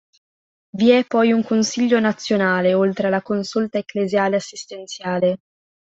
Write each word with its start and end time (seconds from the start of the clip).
Vi 0.71 0.89
è 0.89 1.05
poi 1.05 1.31
un 1.31 1.43
Consiglio 1.43 1.99
nazionale, 1.99 2.73
oltre 2.73 3.05
alla 3.05 3.21
Consulta 3.21 3.77
ecclesiale 3.77 4.37
assistenziale. 4.37 5.41